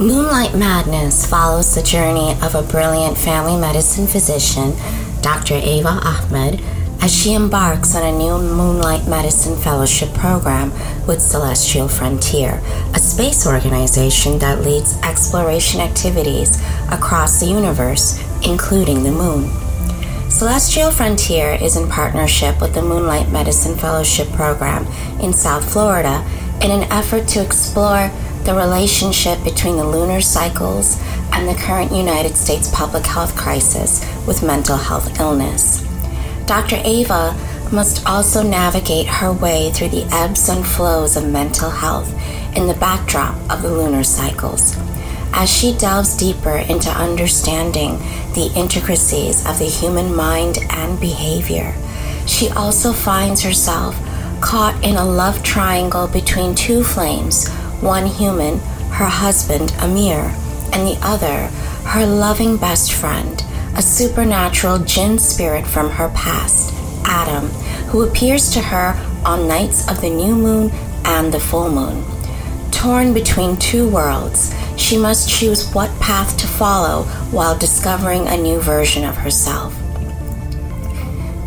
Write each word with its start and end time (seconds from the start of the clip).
Moonlight 0.00 0.54
Madness 0.54 1.26
follows 1.26 1.74
the 1.74 1.82
journey 1.82 2.32
of 2.40 2.54
a 2.54 2.62
brilliant 2.62 3.18
family 3.18 3.60
medicine 3.60 4.06
physician, 4.06 4.72
Dr. 5.20 5.56
Ava 5.56 6.00
Ahmad, 6.02 6.58
as 7.02 7.14
she 7.14 7.34
embarks 7.34 7.94
on 7.94 8.06
a 8.06 8.16
new 8.16 8.38
Moonlight 8.38 9.06
Medicine 9.06 9.56
Fellowship 9.56 10.08
program 10.14 10.70
with 11.06 11.20
Celestial 11.20 11.86
Frontier, 11.86 12.62
a 12.94 12.98
space 12.98 13.46
organization 13.46 14.38
that 14.38 14.62
leads 14.62 14.98
exploration 15.02 15.82
activities 15.82 16.58
across 16.90 17.38
the 17.38 17.46
universe, 17.46 18.18
including 18.42 19.02
the 19.02 19.12
moon. 19.12 19.50
Celestial 20.30 20.90
Frontier 20.90 21.58
is 21.60 21.76
in 21.76 21.90
partnership 21.90 22.58
with 22.62 22.72
the 22.72 22.80
Moonlight 22.80 23.28
Medicine 23.30 23.76
Fellowship 23.76 24.28
program 24.28 24.86
in 25.20 25.34
South 25.34 25.70
Florida 25.70 26.24
in 26.62 26.70
an 26.70 26.90
effort 26.92 27.26
to 27.28 27.42
explore 27.42 28.10
the 28.44 28.54
relationship 28.54 29.42
between 29.44 29.76
the 29.76 29.86
lunar 29.86 30.20
cycles 30.20 30.98
and 31.32 31.48
the 31.48 31.60
current 31.60 31.92
United 31.92 32.36
States 32.36 32.70
public 32.74 33.04
health 33.06 33.36
crisis 33.36 34.00
with 34.26 34.42
mental 34.42 34.76
health 34.76 35.20
illness. 35.20 35.82
Dr. 36.46 36.80
Ava 36.84 37.36
must 37.72 38.04
also 38.06 38.42
navigate 38.42 39.06
her 39.06 39.32
way 39.32 39.70
through 39.70 39.88
the 39.90 40.08
ebbs 40.10 40.48
and 40.48 40.66
flows 40.66 41.16
of 41.16 41.28
mental 41.28 41.70
health 41.70 42.12
in 42.56 42.66
the 42.66 42.74
backdrop 42.74 43.34
of 43.50 43.62
the 43.62 43.72
lunar 43.72 44.02
cycles. 44.02 44.76
As 45.32 45.48
she 45.48 45.76
delves 45.76 46.16
deeper 46.16 46.56
into 46.56 46.90
understanding 46.90 47.98
the 48.34 48.52
intricacies 48.56 49.46
of 49.46 49.58
the 49.58 49.66
human 49.66 50.14
mind 50.14 50.58
and 50.70 51.00
behavior, 51.00 51.74
she 52.26 52.48
also 52.50 52.92
finds 52.92 53.42
herself 53.42 53.94
caught 54.40 54.82
in 54.82 54.96
a 54.96 55.04
love 55.04 55.42
triangle 55.42 56.06
between 56.08 56.54
two 56.54 56.82
flames 56.82 57.48
one 57.80 58.06
human, 58.06 58.58
her 58.90 59.06
husband 59.06 59.72
Amir, 59.78 60.34
and 60.72 60.86
the 60.86 60.98
other, 61.02 61.46
her 61.88 62.04
loving 62.06 62.56
best 62.56 62.92
friend, 62.92 63.42
a 63.76 63.82
supernatural 63.82 64.78
jinn 64.80 65.18
spirit 65.18 65.66
from 65.66 65.88
her 65.90 66.10
past, 66.10 66.74
Adam, 67.06 67.48
who 67.88 68.02
appears 68.02 68.50
to 68.50 68.60
her 68.60 68.94
on 69.24 69.48
nights 69.48 69.88
of 69.88 70.00
the 70.00 70.10
new 70.10 70.36
moon 70.36 70.70
and 71.04 71.32
the 71.32 71.40
full 71.40 71.70
moon. 71.70 72.04
Torn 72.70 73.12
between 73.12 73.56
two 73.56 73.88
worlds, 73.88 74.54
she 74.76 74.96
must 74.96 75.28
choose 75.28 75.70
what 75.72 75.90
path 76.00 76.36
to 76.38 76.46
follow 76.46 77.04
while 77.30 77.58
discovering 77.58 78.26
a 78.26 78.36
new 78.36 78.60
version 78.60 79.04
of 79.04 79.16
herself. 79.16 79.74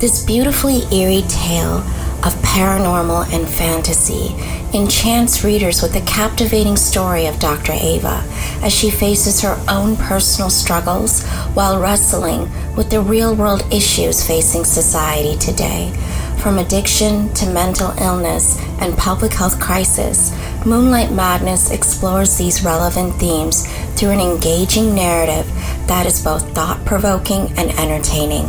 This 0.00 0.24
beautifully 0.24 0.82
eerie 0.90 1.24
tale 1.28 1.84
of 2.24 2.34
paranormal 2.36 3.32
and 3.32 3.48
fantasy 3.48 4.34
enchants 4.72 5.42
readers 5.44 5.82
with 5.82 5.92
the 5.92 6.00
captivating 6.02 6.76
story 6.76 7.26
of 7.26 7.38
Dr. 7.38 7.72
Ava 7.72 8.22
as 8.62 8.72
she 8.72 8.90
faces 8.90 9.40
her 9.40 9.60
own 9.68 9.96
personal 9.96 10.48
struggles 10.48 11.26
while 11.54 11.80
wrestling 11.80 12.48
with 12.76 12.90
the 12.90 13.00
real 13.00 13.34
world 13.34 13.62
issues 13.72 14.26
facing 14.26 14.64
society 14.64 15.36
today. 15.38 15.92
From 16.38 16.58
addiction 16.58 17.32
to 17.34 17.52
mental 17.52 17.90
illness 17.98 18.58
and 18.80 18.96
public 18.96 19.32
health 19.32 19.60
crisis, 19.60 20.32
Moonlight 20.64 21.12
Madness 21.12 21.70
explores 21.70 22.36
these 22.36 22.64
relevant 22.64 23.14
themes 23.16 23.66
through 23.94 24.10
an 24.10 24.20
engaging 24.20 24.94
narrative 24.94 25.46
that 25.86 26.06
is 26.06 26.22
both 26.22 26.48
thought 26.54 26.84
provoking 26.84 27.52
and 27.56 27.70
entertaining. 27.78 28.46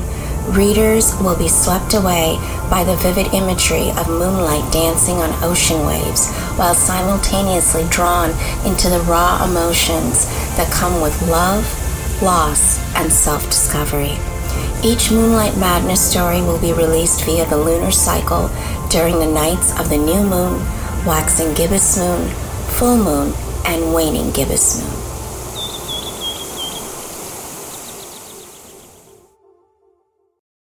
Readers 0.49 1.15
will 1.21 1.37
be 1.37 1.47
swept 1.47 1.93
away 1.93 2.37
by 2.69 2.83
the 2.83 2.97
vivid 2.97 3.33
imagery 3.33 3.89
of 3.91 4.09
moonlight 4.09 4.71
dancing 4.73 5.15
on 5.15 5.43
ocean 5.43 5.85
waves 5.85 6.29
while 6.57 6.75
simultaneously 6.75 7.85
drawn 7.89 8.29
into 8.65 8.89
the 8.89 8.99
raw 9.07 9.43
emotions 9.45 10.25
that 10.57 10.71
come 10.71 11.01
with 11.01 11.29
love, 11.29 11.63
loss, 12.21 12.77
and 12.95 13.11
self 13.11 13.45
discovery. 13.45 14.17
Each 14.83 15.09
Moonlight 15.09 15.57
Madness 15.57 16.11
story 16.11 16.41
will 16.41 16.59
be 16.59 16.73
released 16.73 17.23
via 17.23 17.45
the 17.45 17.57
lunar 17.57 17.91
cycle 17.91 18.51
during 18.89 19.19
the 19.19 19.31
nights 19.31 19.71
of 19.79 19.89
the 19.89 19.97
new 19.97 20.21
moon, 20.23 20.59
waxing 21.05 21.53
gibbous 21.53 21.97
moon, 21.97 22.27
full 22.67 22.97
moon, 22.97 23.33
and 23.65 23.93
waning 23.93 24.31
gibbous 24.31 24.83
moon. 24.83 25.02